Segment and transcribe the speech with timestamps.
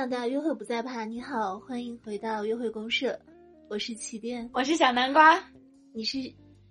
[0.00, 3.20] 想到约会不再怕，你好，欢迎回到约会公社，
[3.68, 5.38] 我是起点，我是小南瓜，
[5.92, 6.16] 你是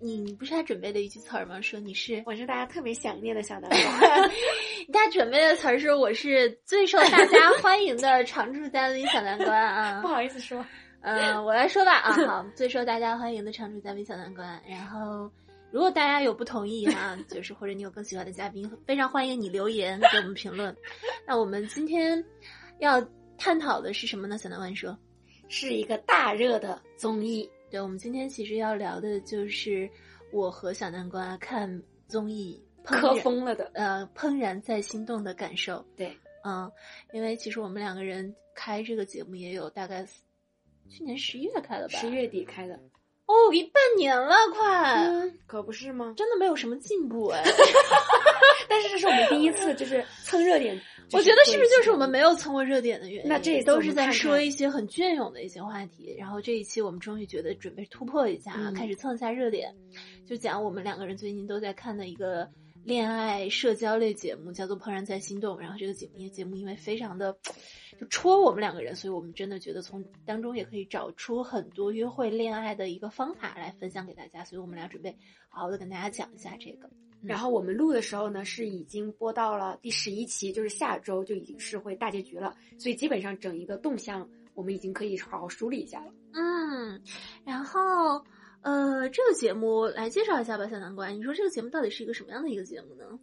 [0.00, 1.60] 你你不是还准备了一句词儿吗？
[1.60, 4.08] 说你是我是大家特别想念的小南瓜，
[4.92, 10.66] 大家准备的词儿是我是最受大家 欢迎的常驻嘉宾小南瓜啊， 不好意思说，
[11.02, 15.30] 嗯，我来说吧啊，好，最受大家欢迎的常驻嘉宾小南瓜，然后。
[15.72, 20.76] 如果大家有不同意哈，就是或者你有更喜欢的嘉宾，非常欢迎你留言给我们评论。
[21.24, 22.20] 那我们今天
[22.80, 23.00] 要
[23.40, 24.36] 探讨的是什么呢？
[24.36, 24.96] 小南万说，
[25.48, 27.50] 是一个大热的综艺。
[27.70, 29.88] 对，我们今天其实要聊的就是
[30.30, 35.82] 我和小南瓜看综艺磕疯了的，呃，怦然在心动的感受。
[35.96, 36.70] 对，嗯，
[37.14, 40.06] 因为其实我们两个人开这个节目也有大概
[40.90, 42.78] 去年十一月开的吧，十月底开的。
[43.30, 46.12] 哦，一半年了，快，可不是吗？
[46.16, 47.42] 真的没有什么进步哎。
[48.68, 50.80] 但是这是我们第一次，就是蹭热点。
[51.12, 53.28] 我觉得是不是就是我们没有蹭过热点的原因？
[53.28, 56.14] 那这都是在说一些很隽永的一些话题。
[56.18, 59.72] 然后这一期我们终于觉得准备突破一下，开始蹭一下热点，
[60.26, 62.48] 就讲我们两个人最近都在看的一个。
[62.82, 67.36] 恋爱社交类节目叫做《怦然在心动》，然后这个节目节目因为非常的
[67.98, 75.14] 就戳我们两个人，所以我们真的觉得从当中也可以找出很多约会恋爱的一个方法来分享给大家，所以我们俩准备
[75.48, 76.88] 好好的跟大家讲一下这个。
[77.22, 86.12] 然后我们录的时候呢，是已经播到了第十一期，就是下周就已经是会大结局了，所以基本上整一个动向我们已经可以好好梳理一下了。
[86.32, 87.00] 嗯，
[87.44, 88.24] 然后。
[88.62, 91.08] 呃，这个节目来介绍一下吧，小南瓜。
[91.08, 93.18] 你说这个节目到底是一个什么样的一个节目呢？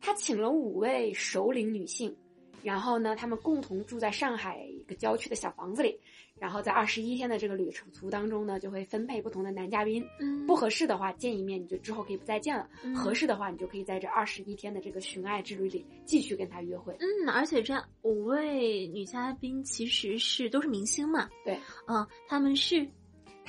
[0.00, 2.16] 他请了五位首领女性，
[2.62, 5.96] 然后呢，他们共同住在上海一个郊区的小房子里，
[6.38, 10.04] 然后在二十一天的这个旅程途当中呢，就会分配不同的男嘉宾。
[10.18, 12.66] 嗯，不合适的话见一面，你就之后可以不再见了；
[12.96, 16.96] 合适的话，你就可以在这二十一天的这个寻爱之旅里继续跟他约会。
[16.98, 21.28] 嗯，而且这五位女嘉宾其实是都是明星嘛？
[21.44, 21.56] 对，
[21.86, 22.84] 嗯，他们是。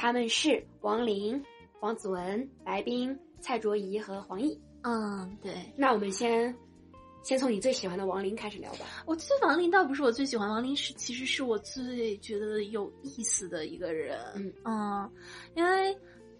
[0.01, 1.39] 他们是王林、
[1.79, 4.57] 王子文、白冰、蔡卓宜和黄奕。
[4.81, 5.53] 嗯，对。
[5.75, 6.51] 那我们先
[7.21, 9.03] 先从你最喜欢的王林开始聊吧。
[9.05, 14.17] 我觉得王林倒不是我最喜欢，王林是其实是我最觉得有意思的一个人。
[14.33, 15.11] 嗯嗯，
[15.53, 15.95] 因为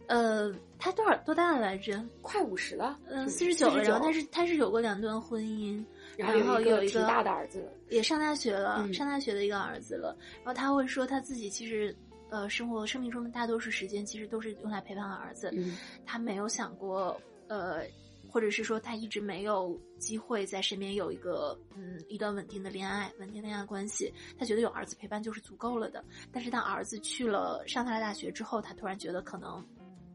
[0.08, 2.04] 呃，他多少多大了来着？
[2.24, 2.98] 快五十了。
[3.06, 3.84] 嗯，四十九了。
[3.84, 5.86] 然后他是他是有过两段婚姻，
[6.18, 10.18] 然后有一个大的儿子，也上大学了，上大学的一个儿子了。
[10.38, 11.96] 然后他会说他自己其实。
[12.32, 15.52] 呃，生活生命中的大多数时间其实都是用来陪伴儿子。
[15.54, 17.84] 嗯，他没有想过，呃，
[18.30, 24.14] 或者是说他一直没有机会在身边有一个嗯一段稳定的恋爱、稳定恋爱关系。
[24.40, 26.02] 他觉得有儿子陪伴就是足够了的。
[26.32, 29.62] 但是当儿子去了上他的大学之后，他突然觉得可能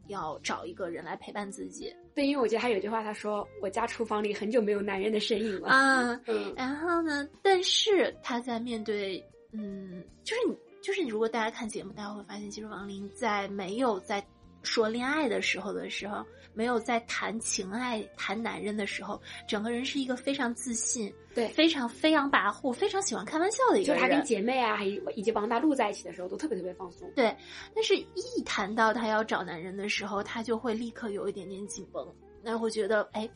[0.07, 1.95] 要找一个人来陪伴自己。
[2.15, 6.51] 对，因为我觉得他有句话，他说：“我家厨房里很久没有男人的身影了。”啊，嗯。
[6.57, 7.29] 然后呢？
[7.43, 10.57] 但是他在面对，嗯，就是你。
[10.87, 14.25] 就是如果大家看节目，大家会发现，其实王琳在没有在
[14.63, 24.01] 说恋爱的时候的时候，没有在谈情爱、谈男人的时候，整个人是一个非常自信、对非常飞扬跋扈、非常喜欢开玩笑的一个人。
[24.01, 27.11] 就是他跟姐妹啊，还以及王大陆在一起的时候，都特别特别放松。
[27.13, 27.35] 对，
[27.75, 32.07] 但是一谈到他要找男人的时候，他就会立刻有一点点紧绷，
[32.41, 33.29] 那会觉得，哎，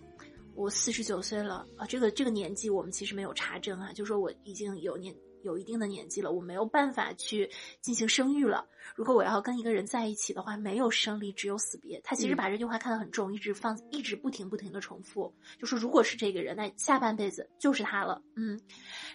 [0.56, 5.14] 我四十九岁了啊，这个这个年纪我们其实没有查证啊，就说我已经有年。
[5.44, 7.50] 有一定的年纪了，我没有办法去
[7.82, 8.68] 进行生育了。
[8.96, 12.00] 如果我要跟一个人在一起的话，没有生离，只有死别。
[12.04, 18.22] 他其实把这句话看得很重，一直放，一直不停不停的重复，就说如果是这个人，那下半辈子就是他了。
[18.36, 18.60] 嗯，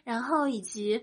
[0.05, 0.97] 然后以及，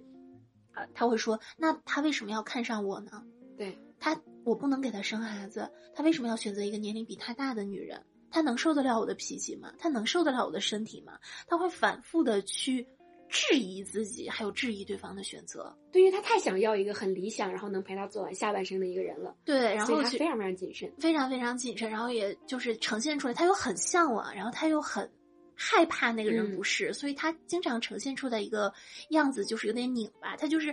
[0.73, 3.23] 呃，他会说，那他为什么要看上我呢？
[3.57, 8.05] 对他，我不能给他生孩子，他为什么要选择一个年龄比他大的女人？
[8.31, 9.71] 他能受得了我的脾气吗？
[9.77, 11.19] 他能受得了我的身体吗？
[11.47, 12.87] 他会反复的去。
[13.33, 19.35] 质疑自己，还有质疑对方的选择，对于他太想要一个很理想，然后能陪他走完下半生的一个人了。
[19.43, 25.11] 对，然后他非常非常谨慎，非常非常谨慎，然后也就是呈现出来，他又很向往，然后他又很
[25.55, 28.71] 害怕那个人不是，所以他经常呈现出的一个
[29.09, 30.67] 样子就是有点拧巴，他就是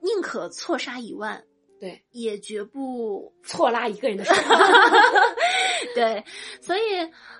[0.00, 1.44] 宁可错杀一万，
[1.78, 4.34] 对，也绝不错拉一个人的手。
[5.94, 6.24] 对，
[6.60, 6.80] 所以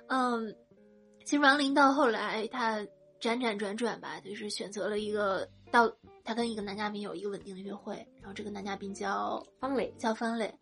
[0.06, 0.54] 嗯，
[1.24, 2.86] 其实王林到后来他。
[3.24, 5.90] 辗转转转吧，就是选择了一个到
[6.22, 10.54] 他跟一个男嘉宾有一个稳定的约会，然后这个男嘉宾叫方磊，叫方磊。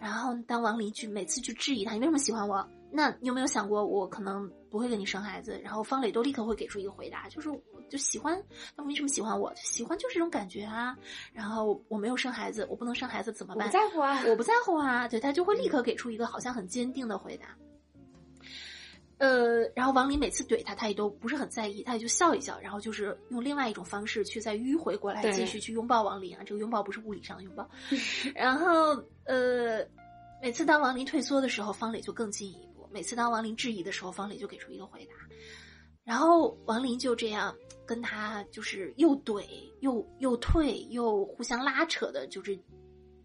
[0.00, 2.66] 然后当王林去每次去质疑他，你为什么喜欢我？
[2.90, 5.60] 那你有没有想过我可能不会跟你生孩子？
[5.62, 7.50] 然后方磊都立刻会给出一个回答，就是
[7.90, 8.42] 就喜欢，
[8.74, 9.52] 那为什么喜欢我？
[9.54, 10.96] 喜欢就是这种感觉啊。
[11.34, 13.68] 然后我没有生孩子，我不能生孩子怎么办？
[13.68, 15.06] 不在乎啊，我不在乎啊。
[15.06, 17.46] 对他就会立刻给出一个好像很坚定的回答。
[19.22, 26.42] 呃，然后王林每次怼他，他也都不是很在意，他也就笑一笑，然后就是用另外一种方式去再迂回过来，继续去拥抱王林啊。
[26.44, 27.70] 这个拥抱不是物理上的拥抱。
[28.34, 29.86] 然后呃，
[30.42, 35.14] 每次当王林退缩的时候，方磊就更进一步；每次当王林质疑的时候，方磊就给出一个回答。
[36.02, 37.54] 然后王林就这样
[37.86, 39.44] 跟他就是又怼
[39.82, 42.58] 又又退又互相拉扯的，就是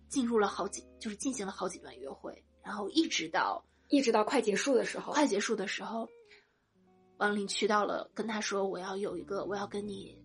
[0.09, 6.07] 进入了好几，就是进行了好几段约会，然后一直到一直到快结束的时候，快结束的时候，
[7.17, 10.17] 王林去到了跟他说我要有一个我要跟你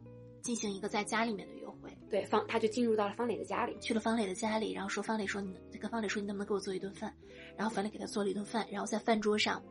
[0.43, 3.77] 进行一个在家里面的约会，对方他就进入到了方磊的家里。
[3.81, 7.15] 去了方磊的家里，然后说方磊说你跟方磊说你能不能给我做一顿饭，
[7.57, 9.63] 然后方磊给他做了一顿饭，然后在饭桌上，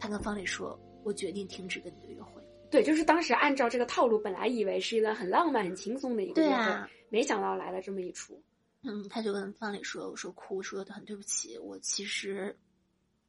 [0.00, 2.42] 他跟方磊说我决定停止跟你的约会。
[2.70, 8.42] 对，就是当时按照这个套路，本来以为是一段很浪漫、很轻松的一个约会，对啊，没想到来了这么一出。
[8.82, 12.54] 嗯，他就跟方磊说：“我说哭，说很对不起，我其实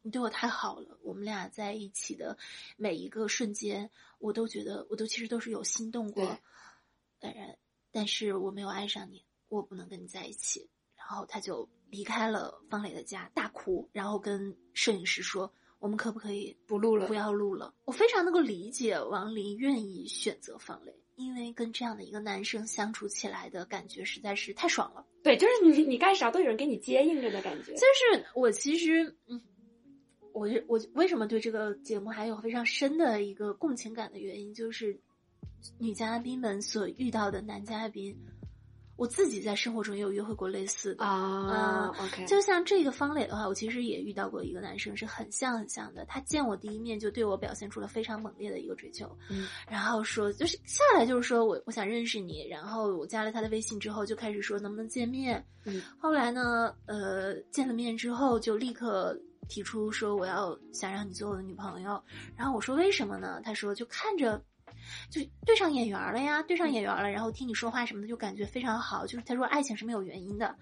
[0.09, 2.35] 你对我太好了，我们俩在一起的
[2.77, 6.25] 每一个瞬间，我都觉得我都其实都是有心动过
[7.19, 7.55] 对，当然，
[7.91, 10.67] 但是我没有爱上你，我不能跟你在一起。”
[10.97, 25.05] 然后他就离开了方磊的家，大哭，然后跟摄影师说：“我们可不可以不录了不要录了？”我非常能够理解王林愿意选择方磊，因为跟这样的一个男生相处起来的感觉实在是太爽了。
[25.21, 27.73] 对，就是你你干啥都有人给你接应着的感觉。
[27.73, 29.41] 就是我其实，嗯，
[30.39, 34.97] 我是我为什么对这个节目还有非常深的一个共情感的原因，就是
[35.77, 38.17] 女嘉宾们所遇到的男嘉宾，
[38.95, 41.03] 我自己在生活中也有约会过类似的。
[41.03, 46.05] 啊，OK，就像这个方磊的话，我其实也遇到过一个男生，是很像很像的。
[46.05, 59.19] 他见我第一面就对我表现出了非常猛烈的一个追求，嗯然后说就是下来就是说我我想认识你，然后我加了他的微信之后就开始说能不能见面，嗯，后来呢，呃，见了面之后就立刻
[59.49, 62.01] 提出说我要想让你做我的女朋友，
[62.37, 63.41] 然后我说为什么呢？
[63.43, 64.41] 他说就看着。
[65.09, 69.05] 就对上眼缘了呀，对上眼缘了，然后听你说话什么的，就感觉非常好。
[69.05, 70.55] 就是他说爱情是没有原因的，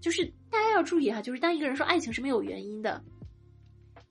[0.00, 3.02] 就是大家要注意哈，就是当一个人说爱情是没有原因的，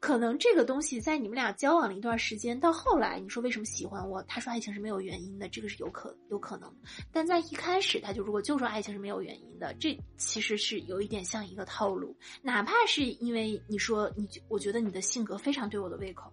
[0.08, 6.74] 可能这个东西在你们俩交往了一段时间，到后来你说为什么喜欢我，他说爱情是没有原因的，这个是有可有可能。
[7.12, 16.32] 但在一开始他就如果就说爱情是没有原因的，这其实是有一点像一个套路，哪怕是因为你说你，我觉得你的性格非常对我的胃口。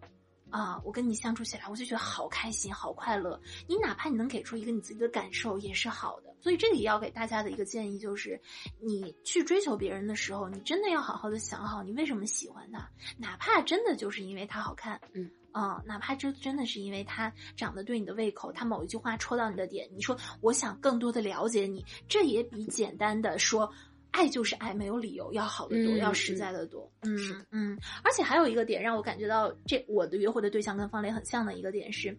[0.55, 3.41] 啊，我跟你相处起来，我就觉得好开心、好快乐。
[3.67, 6.33] 你哪怕你能给出一个你自己的感受，也是好的。
[6.41, 8.41] 所以这里要给大家的一个建议就是，
[8.81, 23.69] 你去追求别人的时候，你真的要好好的想好你为什么喜欢他，哪怕真的就是因为他好看，嗯啊、哪怕这真的是因为他长得对你的胃口，他某一句话戳到你的点，你说我想更多的了解你，这也比简单的说。
[24.15, 26.89] 爱就是爱，没有理由，要好的多，嗯要实在的多。
[27.03, 27.45] 嗯是的。
[27.51, 32.17] 嗯，而且还有一个点让我感觉到，这我的约会的对象跟方磊很像的一个点是，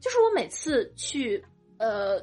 [0.00, 1.44] 就是我每次去，
[1.76, 2.18] 呃，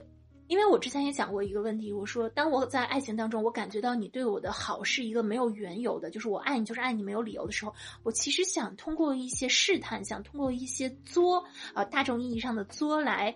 [0.47, 11.45] 因为我之前也讲过一个问题，我说当我在爱情当中，我感觉到你对我的好是一个没有缘由的，就是我爱你就是爱你没有理由的时候，我其实想通过一些试探，想通过一些作，
[11.75, 13.35] 啊、大众意义上的作来，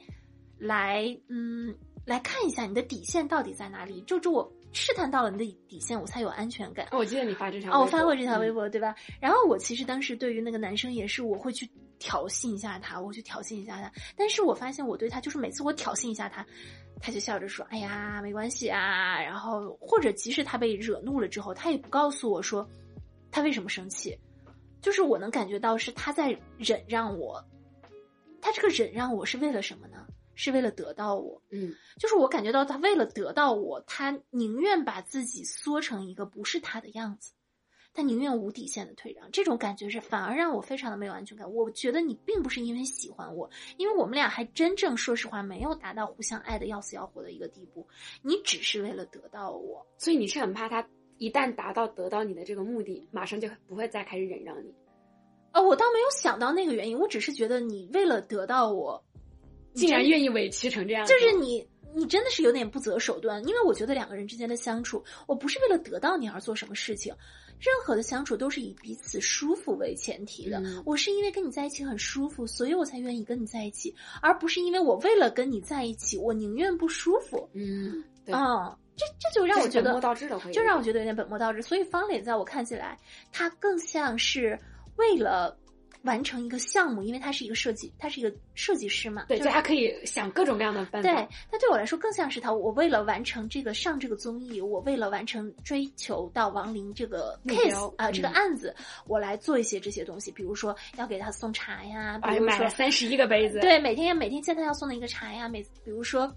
[0.57, 6.86] 来，嗯，来看一下你的底线到底在哪里，就就我试探到了你的底线，我才有安全感。
[6.92, 8.94] 哦我记得你发这条哦，我发过这条微嗯博，对吧？
[9.19, 13.91] 然后我其实当时对于那个男生也是，我会去挑衅一下他，我去挑衅一下他。
[14.15, 16.46] 但是我发现我对他就是每次我挑衅一下他，
[17.01, 22.67] 他就笑着说：“哎呀，没关系啊。”然后或者即使他被惹怒了之后，他也不告诉我说
[23.32, 24.17] 他为什么生气，
[24.82, 27.44] 就是我能感觉到是他在忍让我。
[28.41, 30.05] 他这个忍让我是为了什么呢？
[30.36, 31.42] 是为了得到我。
[31.50, 37.34] 嗯就是我感觉到他为了得到我，他宁愿把自己缩成一个不是他的样子，
[37.94, 39.32] 他宁愿无底线的退让。
[39.32, 41.50] 这种感觉是反而让我非常的没有安全感。
[41.51, 47.88] 我觉得你并不是因为喜欢我，因为我们俩还真正说实话没有达到互相爱的要死要活的一个地步，
[48.22, 49.86] 你只是为了得到我。
[49.98, 50.86] 所以你是很怕他
[51.18, 54.74] 一旦达到得到你的这个目的，马上就不会再开始忍让你。
[55.54, 59.04] 呃，我倒没有想到那个原因，我只是觉得你为了得到我，
[59.75, 63.44] 竟然愿意委屈成这样，就是你，你真的是有点不择手段。
[63.48, 67.13] 因为我觉得两个人之间的相处，我不是为了得到你而做什么事情，
[67.60, 70.60] 任何的相处都是以彼此舒服为前提的。
[70.60, 77.50] 嗯我是因为跟你在一起很舒服，所以我才愿意跟你在一起，而不是因为我为了跟你在一起，我宁愿不舒服。
[77.53, 81.62] 嗯，对，啊、这这就让我觉得本末倒置了会有就让我觉得有点本末倒置。
[81.62, 82.98] 所以方磊在我看起来，
[83.32, 84.58] 他更像是
[84.98, 85.58] 为了
[86.05, 91.09] 完成一个项目，因为他是一个设计，他是一个设计师嘛，对，就就他可以想各种各样的办法。
[91.09, 98.75] 对，但对我来说更像是他，我为了完成这个上这个综艺，我为了完成追求到王林这个目 case 标啊、这个嗯案子，
[99.07, 106.31] 我来做一些这些东西，比如说要给他送茶呀，比哎，如说买了三十一个杯子。，对，每天每天见他要送的一个茶呀，每比如说，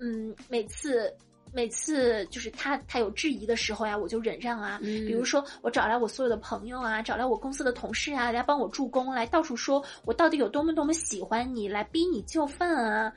[0.00, 1.12] 嗯，每次
[1.52, 4.78] 每次就是他他有质疑的时候呀，我就忍让啊。
[4.82, 13.12] 嗯比如说，我找来我所有的朋友啊，找来我公司的同事啊，来帮我助攻，来到处说我到底有多么多么喜欢你，来逼你就范啊，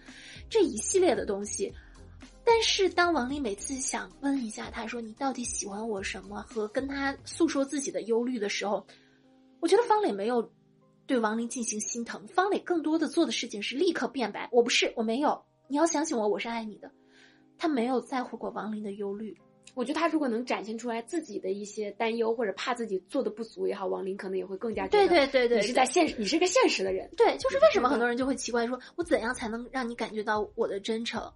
[0.50, 1.74] 这一系列的东西。
[2.44, 8.86] 但是当王林每次想问一下他说你到底喜欢我什么，和跟他诉说自己的忧虑的时候，
[9.60, 10.52] 我觉得方磊没有
[11.06, 16.92] 对王林进行心疼，方磊更多的做的事情是立刻变白，我不是，我没有，你要相信我，我是爱你的。
[17.62, 19.38] 他没有在乎过王林的忧虑，
[19.76, 27.08] 我觉得他如果能展现出来自己的一些担忧，或者怕自己做的不足也好，王林可能也会更加觉对得对对对，你是在现实，你是个现实的人。
[27.16, 31.32] 对，就是为什么很多人就会奇怪说，我怎样才能让你感觉到我的真诚？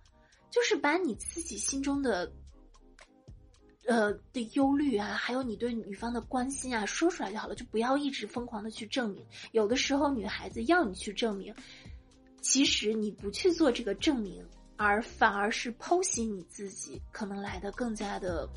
[0.49, 2.33] 就是把你自己心中的，
[3.85, 9.23] 呃的忧虑啊，还有你对女方的关心啊，说出来就好了，就不要一直疯狂的去证明。
[9.51, 11.53] 有的时候女孩子要你去证明，
[12.41, 14.43] 其实你不去做这个证明，
[14.77, 18.47] 而反而是剖析你自己，可能来的更加的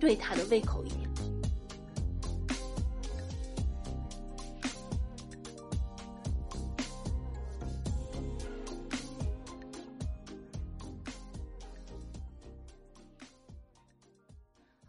[0.00, 1.15] 对他的胃口一点。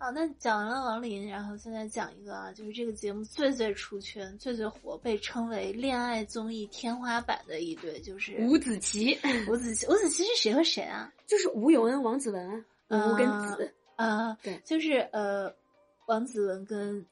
[0.08, 9.86] 好，那讲完了王林，然后现在讲一个啊，就是这个节目最最出圈、最最火，被称为恋爱综艺天花板的一对，就是吴子琪吴子琪。
[9.88, 11.12] 吴子琪是谁和谁啊？
[11.26, 15.54] 就是吴永恩、王子文，吴跟啊子，啊，对就是呃，
[16.06, 17.06] 王子文跟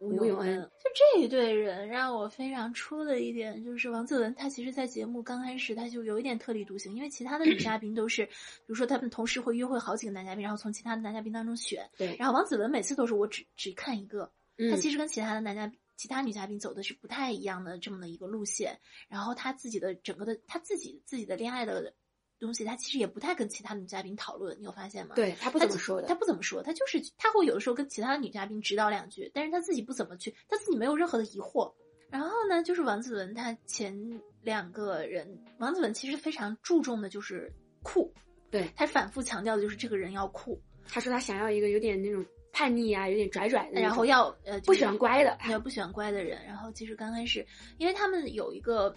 [0.00, 8.32] 吴永恩，就这一对人让我非常出的一点就是王子文他其实，在节目刚开始他就有一点特立独行，因为其他的女嘉宾都是，比
[8.66, 14.70] 如说他们同时会约会好几个男嘉宾，然后从其他的男嘉宾当中选，对，然后王子文每次都是我只只看一个，嗯。
[14.70, 21.94] 他其实跟其他的男嘉宾、其他女嘉宾走的是不太一样的这么的一个路线，然后他自己的整个的他自己自己的恋爱的
[22.38, 25.14] 东西，他其实也不太跟其他女嘉宾讨论，你有发现吗？
[25.14, 31.72] 对他不怎么说的他，不怎么说，他就是他会有的时候跟其他的女嘉宾指导两句，但是他自己不怎么去，他自己没有任何的疑惑。
[32.08, 37.52] 然后呢，就是王子文，他前两个人，王子文其实非常注重的就是
[37.82, 38.14] 酷，
[38.48, 46.44] 对他反复强调的就是这个人要酷，他说他想要一个有点那种叛逆啊，有点拽拽的，然后要呃不喜欢乖的，要不喜欢乖的人。
[46.46, 47.44] 然后其实刚开始，
[47.76, 48.94] 因为他们有一个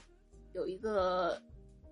[0.53, 1.41] 有一个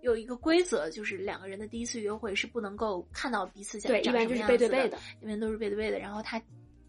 [0.07, 5.99] 有一个规则，就是两个人的第一次约会是不能够看到彼此长对，一长般就是背对背的，一般都是背对背的。
[5.99, 6.41] 然后他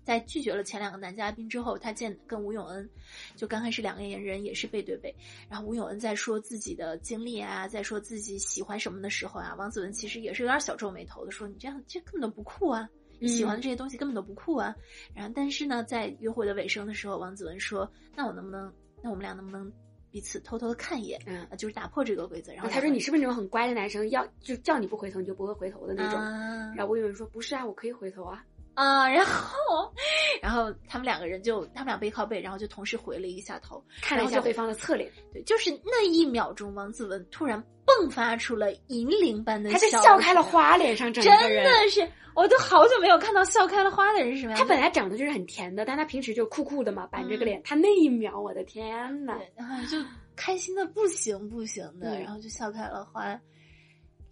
[0.04, 2.88] 在拒绝了前两个男嘉宾之后，他见跟吴永恩，
[3.36, 5.14] 就刚开始两个人也是背对背。
[5.50, 12.88] 然后吴永恩在说自己的经历啊，在说自己喜欢什么的时候啊，王子文其实也是有点小皱眉头的，说你这样这根本都不酷啊。
[13.20, 14.72] 你喜欢的嗯这些东西根本都不酷啊，
[15.12, 18.72] 然后但是呢，在约会的尾声的时候，王子文说：“那我能不能，
[19.02, 19.70] 那我们俩能不能
[20.10, 21.20] 彼此偷偷的看一眼？
[21.26, 26.18] 嗯啊，就是打破这个规则。”然后他说你是不是那种很乖的男生，要就叫你不回头你就不会回头的那种？
[26.20, 28.44] 啊然后我有人说不是啊，我可以回头啊。
[28.78, 29.92] 啊，然后，
[30.40, 41.64] 然后他们两个人就他们俩背靠背，然后就同时回了一下头，看了一下对方的侧脸，对，就是那一秒钟，王子文突然迸发出了银铃般的他在笑笑开了，花，脸上整真个人。
[41.64, 44.58] 的是，我都好久没有看到笑开了花的人是什么样。
[44.60, 47.62] 他本来长得就是很甜的，但他平时就酷酷的嘛，板着个嗯脸。
[47.64, 49.36] 他那一秒，我的天呐！
[49.38, 49.98] 对，然后就
[50.36, 53.36] 开心的不行不行的，嗯然后就笑开了花，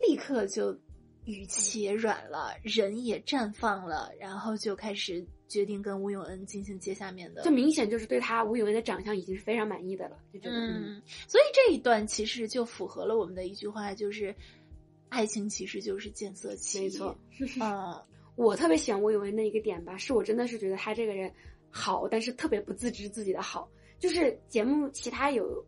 [0.00, 0.72] 立刻就
[1.26, 14.34] 语气也软了，人也绽放了，然后就开始决定跟吴永恩进行接下面的就明显就是对他吴永恩的长相已经是非常满意的了，就觉得嗯，嗯，所以这一段其实就符合了我们的一句话，就是
[15.08, 16.82] 爱情其实就是见色起意。
[16.82, 17.18] 没错。
[17.60, 18.02] 嗯，
[18.36, 21.32] 我特别喜欢吴永恩的一个点吧，是我真的是觉得他这个人
[21.70, 23.68] 好，但是特别不自知自己的好。
[23.98, 25.64] 就是节目其他有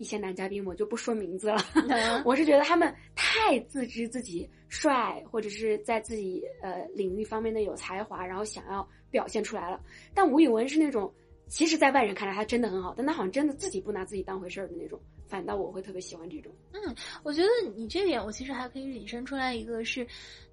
[0.00, 9.78] 一些男嘉宾，我就不说名字了，嗯 我是觉得他们太自知自己帅，或者是在自己呃领域方面的有才华，然后想要表现出来了。
[10.14, 11.12] 但吴宇文是那种，
[11.48, 14.98] 其实，在外人看来他真的很好，但他好像真的自己不拿自己当回事儿的那种。
[15.28, 16.50] 反倒我会特别喜欢这种。
[16.72, 20.06] 嗯我觉得你这点，我其实还可以引申出来一个是，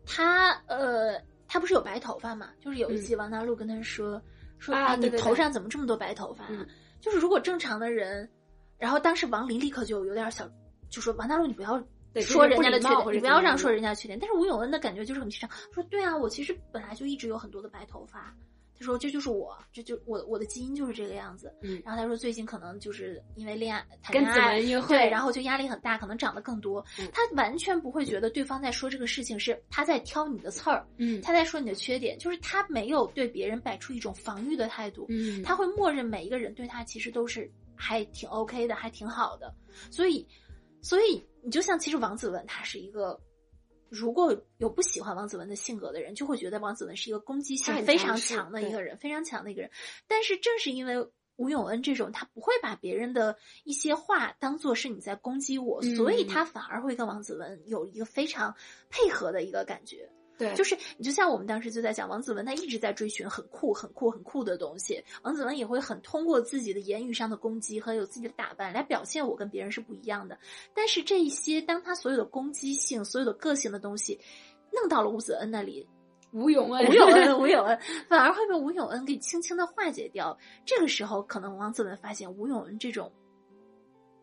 [0.06, 2.50] 他呃，他不是有白头发嘛？
[2.60, 4.22] 就是有一集王大陆跟他说、
[4.60, 6.68] 说嗯啊哎你头上怎么这么多白头发、啊嗯
[7.00, 8.28] 就是如果正常的人，
[8.78, 10.50] 然后当时王林立刻就有点小，
[10.90, 11.82] 就说王大陆你不要
[12.14, 14.18] 对说人家的缺点，你不要这样说人家的缺点。
[14.20, 18.34] 但是吴永恩的感觉就是很平常，说对啊，我其实本来就一直有很多的白头发，
[18.80, 21.52] 他说这就是我，这就我我的基因就是这个样子。
[21.62, 26.84] 嗯然后他说最近可能就是因为恋爱谈跟子恋爱，文约会，对，然后就压力很大，可能长得更多。
[27.00, 39.54] 嗯他完全不会觉得对方在说这个事情是他在挑你的刺儿，嗯他在说你的缺点，就是他没有对别人摆出一种防御的态度，嗯，他会默认每一个人对他其实都是还挺 OK 的，还挺好的。
[39.92, 40.28] 所以，
[40.82, 43.18] 所以你就像其实王子文他是一个。
[43.90, 49.72] 如果有不喜欢王子文的性格的人，就会觉得王子文是一个攻击性非常强的一个人，非常强的一个人。
[50.10, 51.08] 但是正是因为
[51.38, 58.54] 吴永恩这种，他不会把别人的一些话当做是你在攻击我，所以嗯他反而会跟王子文有一个非常
[58.90, 60.12] 配合的一个感觉。
[60.38, 65.04] 对，就是你就像我们当时就在讲，王子文他一直在追寻很酷、很酷、很酷的东西。
[65.24, 70.38] 王子文也会很通过自己的言语上的攻击和有自己的打扮来表现我跟别人是不一样的。
[70.76, 74.20] 但是这一些，当他所有的攻击性、所有的个性的东西
[74.72, 75.88] 弄到了吴子恩那里，
[76.32, 80.38] 吴永恩， 吴永恩，吴永恩反而会被吴永恩给轻轻的化解掉。
[80.66, 83.12] 这个时候，可能王子文发现吴永恩这种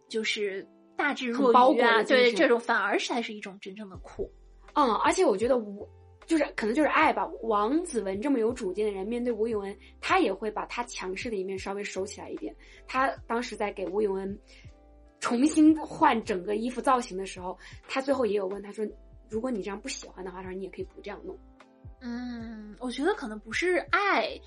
[0.08, 0.64] 就是
[0.96, 4.30] 大智若愚啊，对这种反而才是一种真正的酷。
[4.74, 5.88] 嗯，而且我觉得吴
[6.26, 7.26] 就是可能就是爱吧。
[7.42, 12.54] 王子文这么有主见的人，面对吴永恩，他也会把他强势的一面稍微收起来一点。
[12.86, 14.38] 他当时在给吴永恩
[15.20, 18.86] 重新换整个衣服造型的时候，他最后也有问他说
[19.30, 21.38] ：“如果你这样不喜欢的话，他说你也可以不这样弄。
[22.00, 24.38] 嗯，我觉得可能不是爱，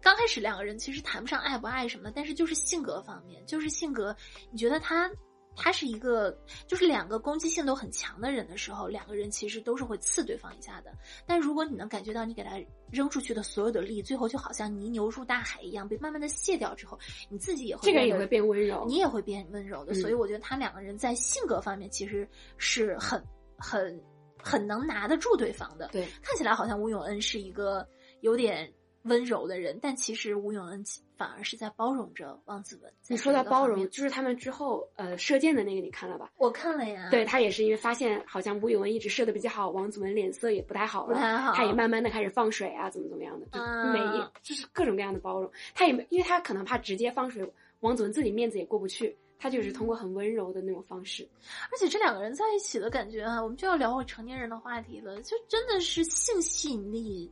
[0.00, 4.16] 刚开始两个人其实谈不上爱不爱什么的，但是就是性格方面，就是性格，
[4.50, 5.08] 你觉得他
[5.56, 10.92] 他是一个，就是两个攻击性都很强的人的时候，两个人其实都是会刺对方一下的。
[11.26, 18.84] 但如果你能感觉到你给他扔出去的所有的力，最后就好像泥牛入大海一样，被慢慢的卸掉之后，你自己也会这个也会变温柔。
[18.86, 19.92] 你也会变温柔的。
[19.92, 23.22] 嗯所以我觉得他两个人在性格方面其实是很
[23.56, 24.02] 很
[24.42, 25.88] 很能拿得住对方的。
[25.92, 27.86] 对，看起来好像吴永恩是一个
[28.20, 28.70] 有点
[29.04, 30.82] 温柔的人，但其实吴永恩
[31.16, 32.92] 反而是在包容着王子文。
[33.08, 36.30] 你说到包容，，就是他们之后呃射箭的那个，你看了吧？
[36.36, 37.08] 我看了呀。
[37.10, 45.50] 对他也是因为发现好像吴永恩一直射的比较好，王子文脸色也不太好了，不太好他也慢慢的开始放水啊，怎么怎么样的，就嗯每一就是各种各样的包容。
[45.74, 47.48] 他也没，因为他可能怕直接放水，
[47.80, 51.28] 王子文自己面子也过不去，他就是通过很温柔的那种方式。
[51.70, 57.30] 而且这两个人在一起的感觉啊，我们就要聊回成年人的话题了，就真的是性吸引力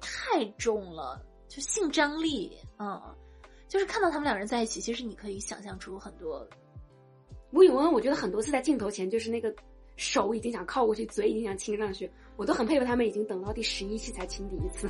[0.00, 3.00] 太重了，就性张力，嗯，
[3.68, 6.46] 就是看到他们两人在一起，其实你可以想象出很多
[7.52, 9.54] 吴宇文，我觉得很多次在镜头前就是那个
[9.96, 14.88] 手已经想靠过去，嘴已经想亲上去，我都很佩服他们，已经等到第十一期才亲第一次。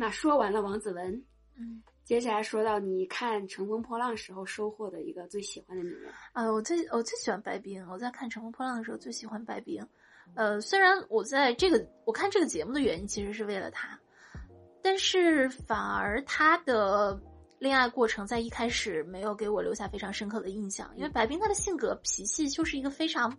[0.00, 1.22] 那说完了王子文，
[1.58, 1.82] 嗯。
[2.02, 7.86] 接下来说到你看《乘风破浪》时候收获的一个最喜欢的女人，呃，我最我最喜欢白冰。
[7.88, 9.86] 我在看《乘风破浪》的时候最喜欢白冰。
[10.34, 13.96] 呃，虽然我在这个我看这个节目的原因其实是为了她，
[14.82, 17.20] 但是反而她的
[17.60, 23.30] 恋爱过程在一开始没有给我留下非常深刻的印象，因为白冰她的性格脾气就是一个非常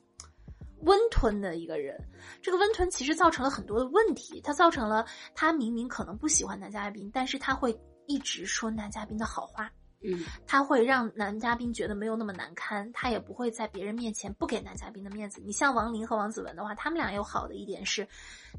[0.83, 1.99] 温吞的一个人。
[2.41, 9.71] 这个温吞其实造成了很多的问题，他造成了他明明可能不喜欢男嘉宾，但是他会一直说男嘉宾的好话。
[10.03, 15.39] 嗯，他会让男嘉宾觉得没有那么难堪，他也不会在别人面前不给男嘉宾的面子。
[15.45, 18.07] 你像王林和王子文的话，他们俩有好的一点是，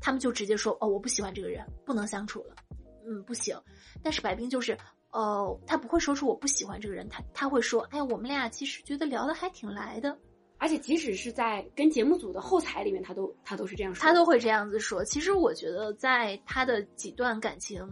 [0.00, 2.54] 他们就直接说哦，我不喜欢这个人，不能相处了，
[3.04, 3.60] 嗯，不行。
[4.04, 4.78] 但是白冰就是
[5.10, 10.16] 哦，他不会说出我不喜欢这个人，他他会说，哎，我们俩其实觉得聊得还挺来的，
[10.62, 15.04] 而且即使是在跟节目组的后台里面，他都他都是这样说，他都会这样子说。
[15.04, 17.84] 其实我觉得在他的几段感情。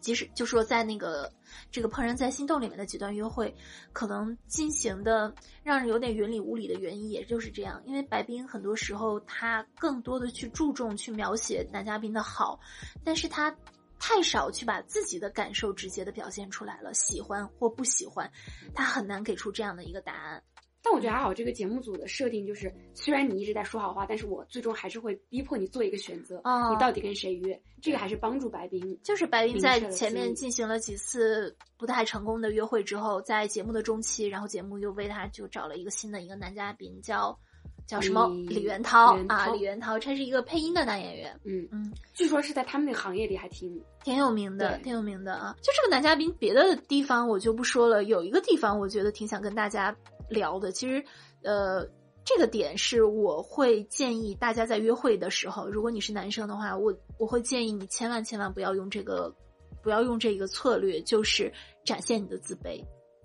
[0.00, 1.30] 即使就说在那个
[1.70, 3.54] 这个《怦然在心动》里面的几段约会，
[3.92, 7.82] 可能进行的让人有点云里雾里的原因，也就是这样。
[7.84, 12.58] 因为白冰很多时候他更多的去注重去描写男嘉宾的好，
[13.04, 13.54] 但是他
[13.98, 18.32] 太少去把自己的感受直接的表现出来了，喜欢或不喜欢，
[18.74, 20.42] 他很难给出这样的一个答案。
[20.82, 27.60] 但我觉得还好，这个节目组的设定就是，虽然你一直在说好话，但是我最终还是会逼迫你做一个选择，哦你到底跟谁约？
[27.82, 28.98] 这个还是帮助白冰。
[29.02, 37.38] 就是白冰在前面进行了几次不太成功的约会之后，在节目的中期，然后节目又为他就找了一个新的一个男嘉宾，叫
[37.86, 45.54] 叫什么李李元涛李元涛啊，李元涛，他是一个配音的男演员，嗯嗯，据说是在他们那个行业里还挺挺有名的，挺有名的啊。
[45.60, 49.94] 就这个男嘉宾，别的地方我就不说了，有一个地方我觉得挺想跟大家
[50.30, 50.72] 聊的。
[50.72, 51.04] 其实，
[51.42, 51.86] 呃，
[52.24, 59.34] 这个点是我会建议大家在约会的时候，如果你是男生的话，我我会建议你千万千万不要用这个，
[59.82, 61.52] 不要用这个策略，就是
[61.84, 62.82] 展现你的自卑。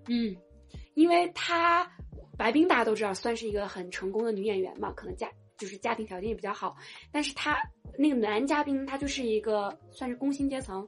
[0.07, 0.35] 嗯，
[0.95, 1.89] 因为她
[2.37, 6.75] 白冰大家都知道，算是一个很成功的女演员嘛，可能家就是家庭条件也比较好，
[7.11, 7.57] 但是她
[7.97, 10.87] 那个男嘉宾他就是一个算是工薪阶层。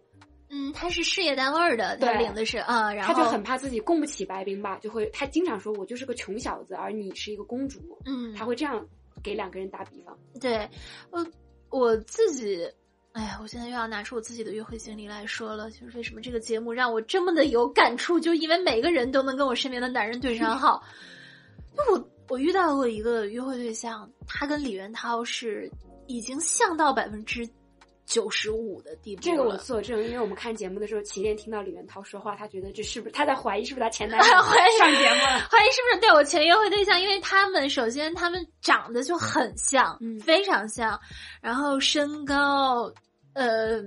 [0.50, 8.88] 嗯，他是事业单位的，他领的是啊，然后他就很怕自己供不起白冰吧，就会他经常说：“我就是个穷小子，而你是一个公主。”嗯，他会这样
[9.22, 10.18] 给两个人打比方。
[10.40, 10.70] 对，
[11.12, 11.28] 我
[11.70, 12.66] 我自己，
[13.12, 20.82] 哎呀，我现在又要拿出我自己的约会经历来说了，就是为什么这个节目让我这么的有感触，就因为每个人都能跟我身边的男人对上号。
[21.76, 25.70] 就我我遇到过一个约会对象，他跟李元涛是
[26.08, 27.46] 已经像到百分之。
[28.08, 35.40] 九十五的地步，这个我作证，因为我们看节目的时候，祁连听到李元涛说话，他觉得这是不是他在怀疑是不是他前男友上节目了？
[35.52, 37.00] 怀疑是不是对我前约会对象？
[37.00, 40.98] 因为他们首先他们长得就很像，非常像，
[41.42, 42.90] 然后身高，
[43.34, 43.84] 呃，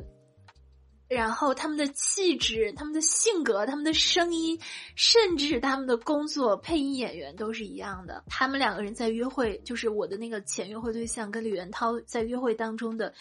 [1.10, 4.58] 然后他们的气质、他们的性格、他们的声音，
[4.94, 8.24] 甚至他们的工作，配音演员都是一样的。
[8.28, 13.12] 他们两个人在约会，就是我的那个前约会对象跟李元涛在约会当中的。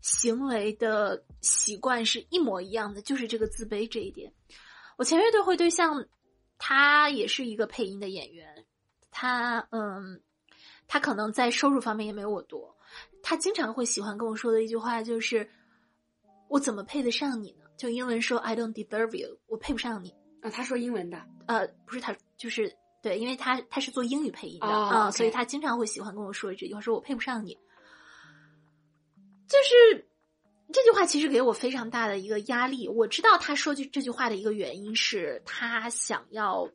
[0.00, 4.30] 行为的习惯是一模一样的，就是这个自卑这一点。
[4.98, 6.04] 我前乐队会对象，
[6.58, 8.66] 他也是一个配音的演员，
[9.10, 10.20] 他嗯，
[10.86, 12.76] 他可能在收入方面也没有我多。
[13.22, 15.48] 他经常会喜欢跟我说的一句话就是
[16.54, 20.48] ：“我怎么配得上你呢？”就英文说 “I don't deserve you”，我配不上你啊。
[20.50, 27.58] 他说英文的，呃，不是他，就是对，因为他他是做英语配音的啊，所以他经常会喜欢跟我说这句话，说我配不上你。
[29.48, 30.08] 就是
[30.72, 32.88] 这句话，其实给我非常大的一个压力。
[32.88, 36.68] 我知道他说句这句话的一个原因是他想要，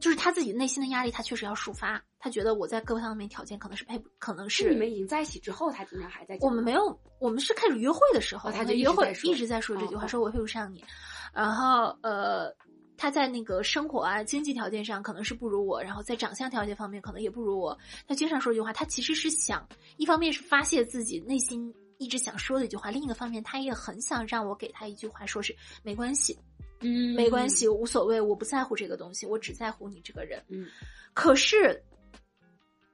[0.00, 2.02] 就是他自己内心的压力，他确实要抒发。
[2.18, 6.36] 他觉得我在各方面条件可能是配，可能是你们已经在一起之后，他经常还在。
[6.40, 10.84] 我们没有，我们是开始约会的时候，他就约会一直在说这句话，说我配不上你。
[11.32, 12.52] 然后呃，
[12.96, 17.78] 他在那个生活啊、经济条件上可能是不如我，然后在长相条件方面可能也不如我。
[18.06, 19.68] 他经常说一句话，他其实是想。
[19.96, 26.36] 一方面是发泄自己内心一直想说的一句话，另一个方面他也很想让我给他一句话，说是没关系，
[26.80, 30.66] 嗯，没关系，无所谓，我不在乎这个东西，我只在乎你这个人，嗯。
[31.14, 31.82] 可是，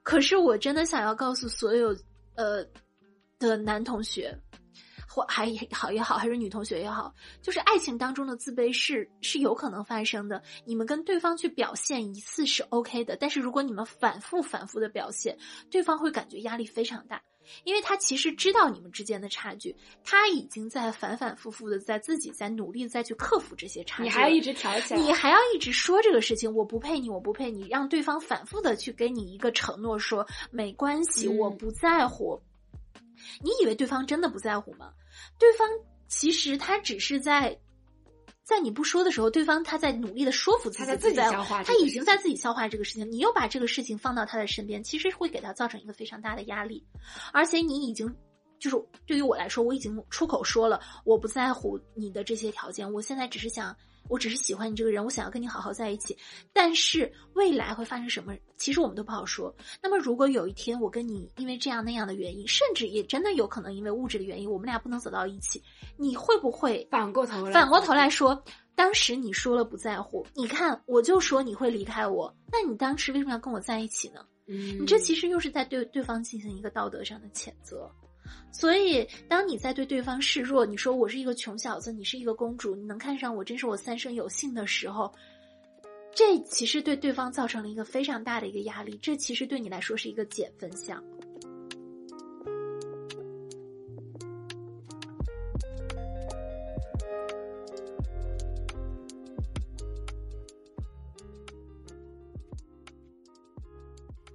[0.03, 1.95] 可是我真的想要告诉所有
[2.35, 2.65] 呃
[3.39, 4.35] 的男同学，
[5.07, 10.43] 或还好也好，还是女同学也好，就是爱情当中的自卑是是有可能发生的。
[10.65, 15.37] 你们跟对方去表现一次是 OK 的，但是如果你们反复反复的表现，
[15.71, 17.23] 对方会感觉压力非常大，
[17.65, 24.03] 因为他其实知道你们之间的差距，他已经在反反复复的在自己在努力再去克服这些差距。
[24.05, 32.41] 你还要一直挑起来，你还要一直说这个事情，我不配你，我不配你，让对方反复的去给你一个承诺，说没关系，我不在乎。
[33.43, 34.93] 你以为对方真的不在乎吗？
[35.39, 35.69] 对方
[36.09, 37.59] 其实他只是在，
[38.45, 43.11] 在你不说的时候，对方他在努力的说服自己，他在自己消化，他已经在自己消化这个事情。
[43.11, 46.87] 你又把这个事情放到他的身边，其实会给他造成一个非常大的压力。
[47.33, 48.15] 而且你已经，
[48.59, 53.75] 就是对于我来说，我已经出口说了，我不在乎你的这些条件，我现在只是想。
[54.07, 56.15] 我只是喜欢你这个人，我想要跟你好好在一起。
[56.53, 59.51] 但是未来会发生什么，其实我们都不好说。
[59.83, 65.63] 那么如果有一天我跟你因为这样那样的原因，甚至也真的有可能因为物质的原因，我们俩不能走到一起，
[65.97, 74.21] 你会不会反过头来反过头来说，当时你说了不在乎，你看我就说你会离开我，那你当时为什么要跟我在一起呢？
[74.47, 77.91] 嗯，你这其实又是在对对方进行一个道德上的谴责。
[78.53, 85.13] 所以，当你在对对方示弱，你说我是一个穷小子，你是一个公主，你能看上我，真是我三生有幸的时候，
[86.15, 91.03] 这其实对对方造成了一个非常大的一个压力，这其实对你来说是一个减分项。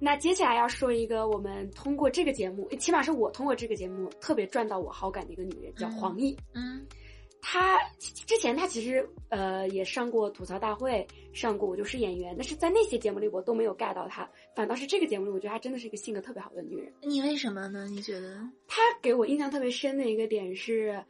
[0.00, 6.34] 那接下来要说一个我们通过这个节目，起码是我通过这个节目特别赚到我好感的一个女人，叫黄奕。
[6.54, 6.86] 嗯，
[7.42, 16.90] 她之前她其实呃也上过吐槽大会，上过我就是演员，但是在那些节目里我都没有 get 到她，反倒是这个节目里，我觉得她真的是一个性格特别好的女人。
[17.02, 17.86] 你为什么呢？
[17.90, 18.40] 你觉得？
[18.66, 21.04] 她给我印象特别深的一个点是。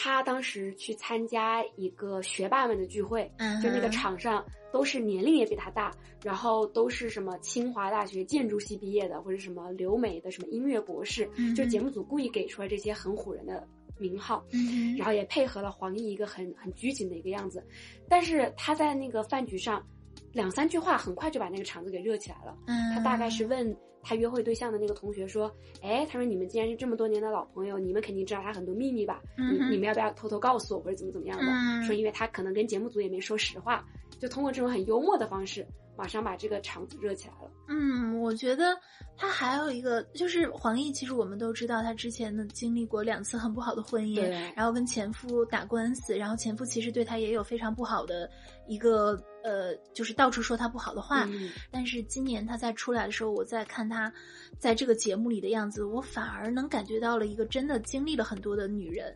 [0.00, 5.90] 他当时去参加一个学霸们的聚会，嗯就那个场上都是年龄也比他大，
[6.22, 13.66] 然后都是什么清华大学建筑系毕业的，或者什么留美的什么音乐博士，嗯就节目组故意给出来这些很唬人的
[13.98, 17.60] 名号，嗯然后也配合了黄奕一个很很拘谨的一个样子，
[18.08, 19.84] 但是他在那个饭局上，
[20.32, 22.56] 两三句话很快就把那个场子给热起来了。
[22.68, 23.76] 嗯，他大概是问
[24.08, 29.20] 他约会对象的那个同学说：“哎，他说你们既然是这么多年的老朋友，你们肯定知道他很多秘密吧？
[29.36, 31.44] 嗯你你们要不要偷偷告诉我，或者怎么怎么样的？
[31.44, 33.84] 嗯说因为他可能跟节目组也没说实话，
[34.18, 35.66] 就通过这种很幽默的方式，
[35.98, 37.50] 马上把这个场子热起来了。
[37.66, 38.78] 嗯，我觉得
[39.16, 44.22] 他还有一个就是黄奕，其实我们都知道他之前呢经历过两次很不好的婚姻，
[44.54, 48.30] 然后跟前夫打官司，然后前夫其实对他也有非常不好的
[48.68, 51.24] 一个呃，就是到处说他不好的话。
[51.24, 54.12] 嗯但是今年他再出来的时候，我在看他
[54.60, 59.12] 在这个节目里的样子，我反而能感觉到了一个真的经历了很多的女人。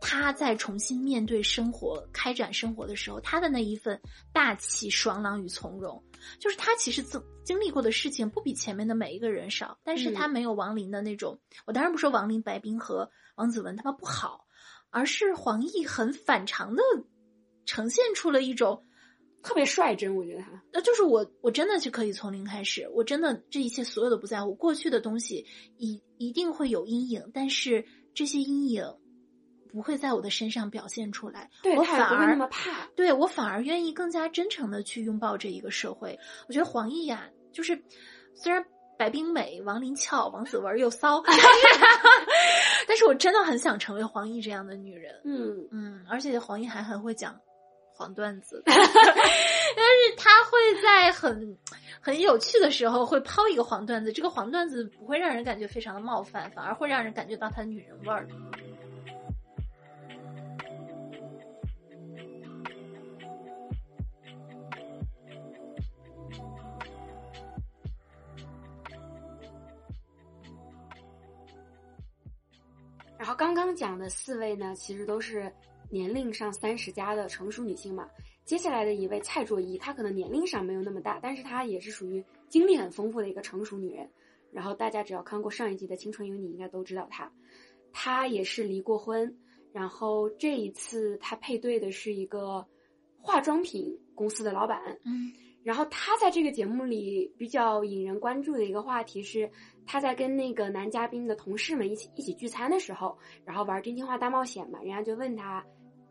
[0.00, 4.00] 她在重新面对生活、开展生活的时候，他的那一份
[4.32, 6.02] 大气、爽朗与从容，
[6.38, 11.38] 就是他其实经经历过的事情不比前面的每一个人少，但是他没有王林的那种。
[11.66, 14.46] 我当然不说王林、白冰和王子文他们不好，
[14.90, 16.82] 而是黄奕很反常的
[17.66, 18.86] 呈现出了一种。
[19.42, 20.62] 特别率真，我觉得他。
[20.70, 25.46] 那就是我，我真的就可以从零开始，我真的这一切所有的不在乎，过去的东西
[25.78, 27.82] 一一定会有阴影，但是
[28.12, 28.84] 这些阴影
[29.72, 32.86] 不会在我的身上表现出来，对我反而不那而么怕。
[32.94, 36.18] 对我反而愿意更加真诚的去拥抱这一个社会。
[36.48, 37.80] 我觉得黄奕呀、就是
[38.34, 38.64] 虽然
[38.98, 41.22] 白冰美、王林俏、王子文又骚，
[42.86, 45.14] 但是我真的很想成为黄奕这样的女人。
[45.24, 47.34] 嗯，嗯，而且黄奕还很会讲
[47.94, 51.56] 黄段子， 但是他会在很
[52.00, 58.26] 很有趣的时候会抛一个黄段子，这个黄段子不会让人感觉非常的冒犯，反而会让人感觉到他的女人味儿。
[73.30, 75.52] 后刚刚讲的四位呢，其实都是
[75.88, 78.08] 年龄上三十加的成熟女性嘛。
[78.44, 84.10] 接下来的一位蔡卓宜，她可能年龄上没有那么大，但是她也是属于经历很丰富的一个成熟女人。
[84.50, 87.30] 然后大家只要看过上一季的《青春有你》，应该都知道她。
[87.92, 89.32] 她也是离过婚，
[89.72, 92.66] 然后这一次她配对的是一个
[93.20, 94.98] 化妆品公司的老板。
[95.04, 99.50] 嗯然后他在这个节目里比较引人关注的一个话题是，
[99.86, 105.64] 他在跟那个男嘉宾的同事们一起一起聚餐的时候，然后玩真心话大冒险嘛，人家就问他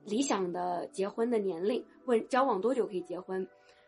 [0.05, 3.47] 理想的结婚的年龄，问交往多久可以结婚，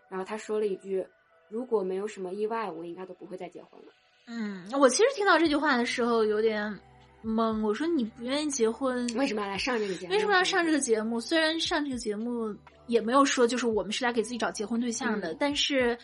[0.10, 1.06] 然后他说了一句
[1.50, 3.88] ：“如果没有什么意外，我应该都不会再结婚了。
[4.28, 6.76] 嗯，我其实听到这句话的时候有点
[7.24, 10.14] 懵，我说你不愿意结婚，”为什么要来上这个节目？
[10.14, 11.20] 为什么要上这个节目？
[11.20, 12.56] 虽然上这个节目
[12.92, 15.98] 也没有说就是我们是来给自己找结婚对象的，嗯但是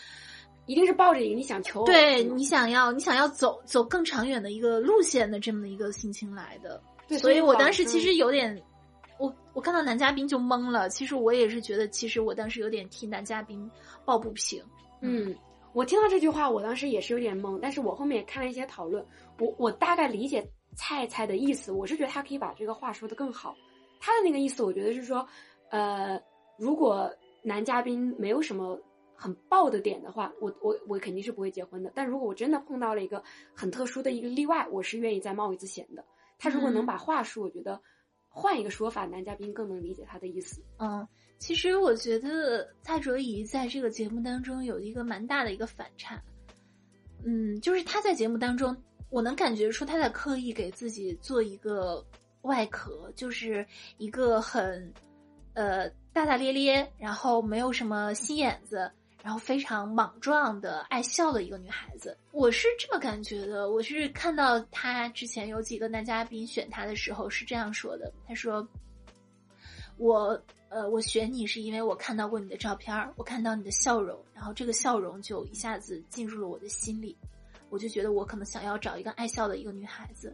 [0.65, 6.81] 一定是抱着一个你想求偶对你想要你想要走走更长远的一个路线的这么的一个心情来的。
[7.07, 8.61] 对所以我当时其实有点，
[9.17, 10.89] 我我看到男嘉宾就懵了。
[10.89, 13.69] 其实我也是觉得，其实我当时有点替男嘉宾
[14.03, 14.61] 抱不平。
[15.01, 15.33] 嗯，
[15.71, 19.05] 我听到这句话，我当时也是有点懵，但是我后面也看了一些讨论，
[19.39, 20.45] 我我大概理解
[20.75, 23.55] 菜菜的意思，我是觉得他可以把这个话说得更好。
[24.01, 25.25] 他的那个意思，我觉得是说，
[25.69, 26.21] 呃，
[26.57, 28.79] 如果男嘉宾没有什么
[29.15, 31.91] 很爆的点的话，我我我肯定是不会结婚的。
[31.95, 33.23] 但如果我真的碰到了一个
[33.55, 36.03] 很特殊的一个例外，我是愿意再冒一次险的。
[36.37, 37.81] 他如果能嗯把话术，我觉得
[38.29, 40.61] 换一个说法，男嘉宾更能理解他的意思。
[40.77, 41.07] 嗯，
[41.39, 46.21] 其实我觉得蔡卓宜在这个节目当中有一个蛮大的一个反差。
[47.25, 48.75] 嗯，就是他在节目当中，
[49.09, 52.05] 我能感觉出他在刻意给自己做一个
[52.43, 53.65] 外壳，就是
[53.97, 54.93] 一个很
[55.55, 62.17] 呃大大咧咧，然后没有什么心眼子，然后非常莽撞的爱笑的一个女孩子。
[62.31, 63.69] 我是这么感觉的。
[63.69, 68.67] 我是看到她之前有几个男嘉宾选她的时候是这样说的，他说
[69.97, 77.15] ：“我呃，我选你是因为我看到过你的照片儿，我看到你的笑容，然后这个笑容就一下子进入了我的心里，
[77.69, 80.33] 我就觉得我可能想要找一个爱笑的一个女孩子。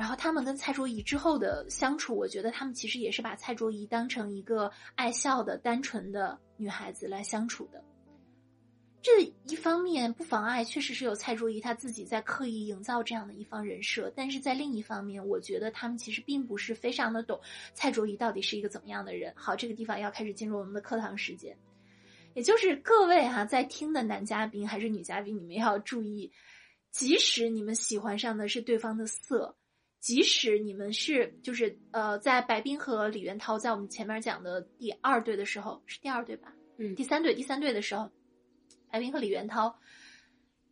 [0.00, 7.84] 然后他们跟蔡卓宜之后的相处，我觉得他们其实也是把蔡卓宜当成一个爱笑的、单纯的女孩子来相处的。
[9.02, 17.38] 这一方面不妨碍，确实是有蔡卓宜她自己在刻意营造这样的一方人设，但是在另一方面，我觉得他们其实并不是非常的懂
[17.74, 19.30] 蔡卓宜到底是一个怎么样的人。
[19.36, 21.54] 好，这个地方要开始进入我们的课堂时间，
[22.32, 26.32] 也就是各位哈、在听的男嘉宾还是女嘉宾，你们要注意，
[26.90, 29.54] 即使你们喜欢上的是对方的色。
[30.00, 36.52] 即使你们是就是呃，在白冰和李元涛在我们前面讲的第二对的时候，是第二对吧？
[36.78, 38.10] 嗯第三对第三对的时候，
[38.90, 39.78] 白冰和李元涛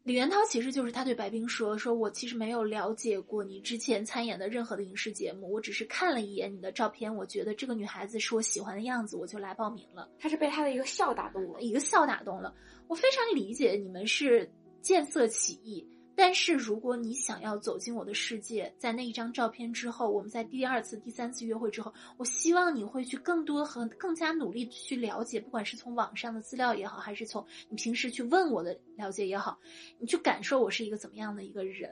[0.05, 12.55] 李元涛其实就是他对白冰说：“说我其实没有了解过你之前参演的任何的影视节目，我只是看了一眼你的照片，我觉得这个女孩子是我喜欢的样子，我就来报名了。”他是被他的一个笑打动了，一个笑打动了。
[12.87, 15.87] 我非常理解你们是见色起意。
[16.19, 29.57] 但是如果你想要走进我的世界，在那一张照片之后，我们在第二次、第三次约会之后，我希望你会去更多和更加努力去了解，不管是从网上的资料也好，还是从你平时去问我的了解也好，
[30.01, 31.89] 你去感受我是一个怎么样的一个人，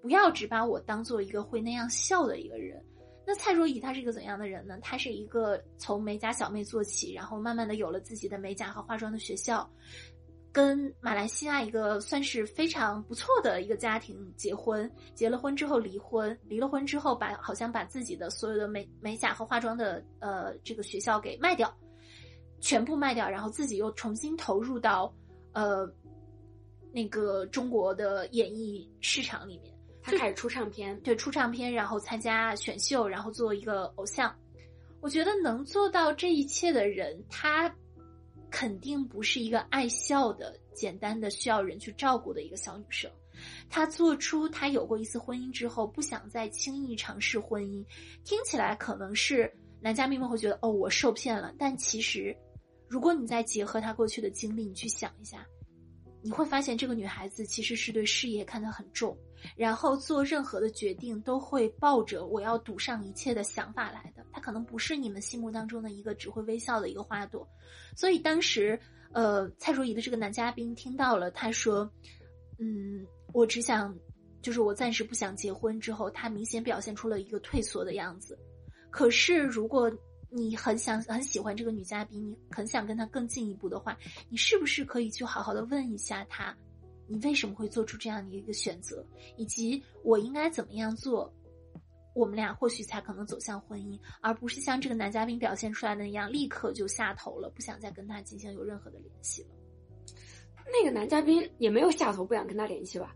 [0.00, 2.80] 不要只把我当做一个会那样笑的一个人。
[3.26, 4.78] 那蔡卓宜她是一个怎样的人呢？
[4.82, 9.68] 她是一个从美甲小妹做起，然后慢慢的有了自己的美甲和化妆的学校。
[10.54, 21.76] 跟马来西亚一个算是非常不错的一个家庭结婚，结了婚之后离婚，离了婚之后把好像把自己的所有的美美甲和化妆的呃这个学校给卖掉，
[22.60, 25.12] 全部卖掉，然后自己又重新投入到
[25.54, 25.92] 呃
[26.92, 34.32] 那个中国的演艺市场里面，他开始出唱片，对，出唱片，然后参加选秀，然后做一个偶像。
[35.00, 37.74] 我觉得能做到这一切的人，他。
[38.54, 43.10] 肯定不是一个爱笑的、简单的需要人去照顾的一个小女生。
[43.68, 47.84] 她做出她有过一次婚姻之后，不想再轻易尝试婚姻。
[48.22, 51.52] 听起来可能是男嘉宾们会觉得哦，我受骗了。
[51.58, 52.32] 但其实，
[52.86, 55.44] 如果你再结合她过去的经历，你去想一下，
[56.22, 59.18] 你会发现这个女孩子其实是对事业看得很重。
[59.56, 67.48] 然后做任何的决定都会抱着我要赌上一切的想法来的，他可能不是你们心目当中的一个只会微笑的一个花朵，
[67.96, 68.78] 所以当时，
[69.12, 71.90] 呃，蔡卓宜的这个男嘉宾听到了，他说，
[72.58, 73.96] 嗯，我只想，
[74.42, 75.80] 就是我暂时不想结婚。
[75.80, 78.38] 之后，他明显表现出了一个退缩的样子。
[78.90, 79.90] 可是，如果
[80.30, 83.96] 你很想很喜欢这个女嘉宾，你很想跟她更进一步的话，
[84.28, 86.56] 你是不是可以去好好的问一下她？
[87.06, 89.04] 你为什么会做出这样的一个选择？
[89.36, 91.32] 以及我应该怎么样做，
[92.14, 99.48] 我们俩或许才可能走向婚姻，而不是像这个男嘉宾表现出来的那样，立刻就下头了，不想再跟他进行有任何的联系了。
[100.66, 103.14] 那个男嘉宾也没有下头，不想跟他联系吧？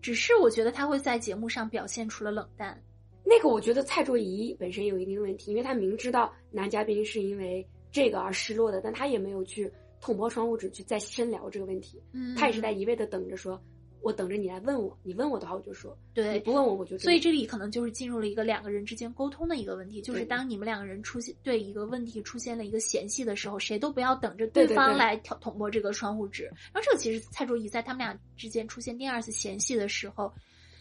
[0.00, 2.80] 只是我觉得他会在节目上表现出了冷淡。
[3.24, 9.72] 那个我觉得蔡卓宜本身有一定的问题，因为他明知道男嘉宾是因为这个而失落的，但他也没有去。
[10.04, 13.58] 捅破窗户纸去再深聊这个问题，嗯，他也是在一味的等着说，
[14.02, 16.98] 我等着你来问我，你问我的话我就说，对，你不问我我就。
[16.98, 26.44] 所以这里可能就是进入了一个两个人之间沟通的一个问题，就是当你们两个人出现对一个问题出现了一个嫌隙的时候，谁都不要等着对方来挑捅破这个窗户纸。
[26.44, 30.30] 然后这个其实蔡卓宜在他们俩之间出现第二次嫌隙的时候。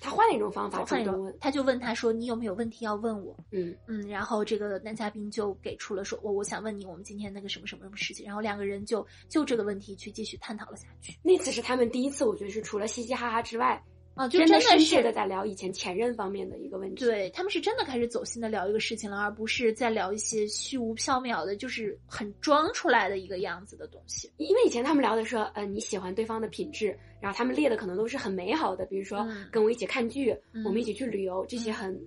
[0.04, 11.18] 他换了一种方法，换一种，他就问他说：“你有没有问题要问我？”嗯嗯，然后这个男嘉宾就给出了说：“我我想问你，我们今天那个什么什么什么事情。”然后两个人就就这个问题去继续探讨了下去。
[11.24, 13.82] 那次是他们第一次，我觉得是除了嘻嘻哈哈之外。
[14.15, 17.04] 啊，就真的是的在聊以前前任方面的一个问题。
[17.04, 24.32] 对他们是真的开始走心的聊一个事情了，而不是在聊一些虚无缥缈的，就是很装出来的一个样子的东西。
[24.38, 31.99] 因为以前他们聊的说，呃，你喜欢对方的品质，然后他们列的可能都是很美好的，比如说跟我一起看剧，我们一起去旅游，这些很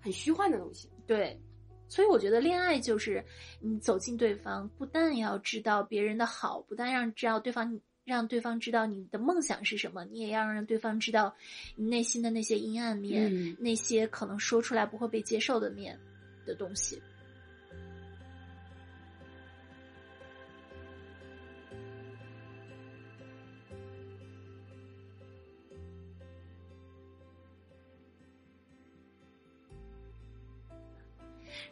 [0.00, 0.88] 很虚幻的东西。
[1.06, 1.38] 对，
[1.86, 3.22] 所以我觉得恋爱就是
[3.60, 7.78] 你走进对方，不但要知道别人的好，不但让知道对方。
[8.10, 11.32] 让对方知道你的梦想是什么，你也要让对方知道
[11.76, 15.96] 你内心的那些阴暗面，那些可能说出来不会被接受的面
[16.44, 17.00] 的东西。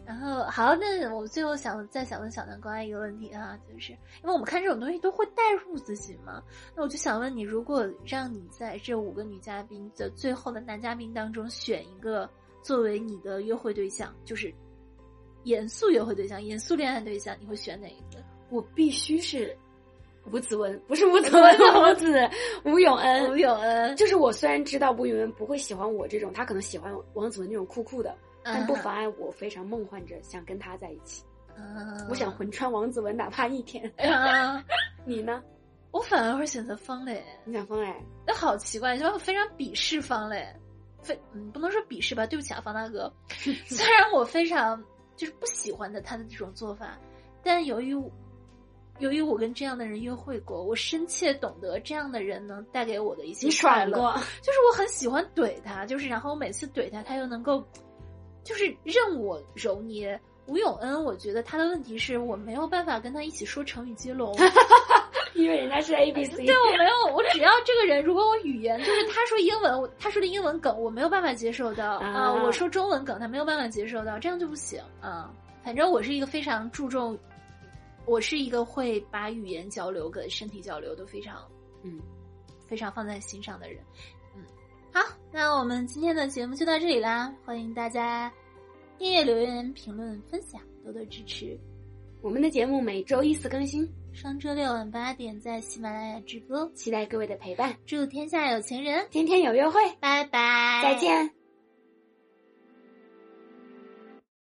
[0.09, 6.43] 然后好，那我最后想再想问小南瓜一个问题啊，就是因为我们看这种东西都会代入自己嘛，
[6.75, 12.27] 那我就想问你，如果让你在这五个女嘉宾的最后的男嘉宾当中选一个
[12.63, 14.51] 作为你的约会对象，就是
[15.45, 18.25] 严肃约会对象、严肃恋爱对象，你会选哪一个？
[18.49, 19.55] 我必须是
[20.33, 21.55] 吴子文，不是吴子文，
[21.93, 22.31] 吴子
[22.65, 23.95] 吴永恩，吴永恩。
[23.95, 28.17] 就是我虽然知道吴永恩不会喜欢我这种，他可能喜欢王子文那种酷酷的。
[28.43, 31.25] 但不妨碍我非常梦幻着想跟他在一起。
[32.09, 33.93] 我想魂穿王子文，哪怕一天。
[35.05, 35.43] 你呢？
[35.91, 37.25] 我反而会选择方磊。
[37.45, 37.93] 你想方磊？
[38.27, 40.47] 那好奇怪，就非常鄙视方磊。
[41.03, 43.13] 非嗯，不能说鄙视吧，对不起啊，方大哥。
[43.67, 44.81] 虽然我非常
[45.17, 46.97] 就是不喜欢的他的这种做法，
[47.43, 47.91] 但由于
[48.99, 54.13] 由于我跟这样的人约会过，我深切懂得这样的人能带给我的一些快乐。
[54.43, 57.67] 就是我很喜欢怼他，就是然后我每次怼他，他又能够。
[58.49, 64.35] 就是任我揉捏，吴永恩，我觉得他的问题是我没有办法跟他一起说成语接龙，
[65.37, 66.47] 因为人家是 A B C。
[66.47, 75.31] 对我没有，我只要这个人，如果我语言就是他说英文，我他说的英文梗我没有办法接受到啊、啊我说中文梗他没有办法接受到，这样就不行啊、
[75.63, 77.19] 反正我是一个非常注重，
[78.07, 81.47] 我是一个会把语言交流跟身体交流都非常
[81.83, 82.01] 嗯，
[82.67, 83.85] 非常放在心上的人。
[84.99, 88.33] 嗯，好，那我们今天的节目就到这里啦，欢迎大家
[88.99, 91.59] 订阅、留言、评论、分享，多多支持。
[92.21, 97.77] 我们的节目每周一次更新，双周六晚八点在喜马拉雅直播，期待各位的陪伴。
[97.87, 101.38] 祝天下有情人，天天有约会，拜拜，再见。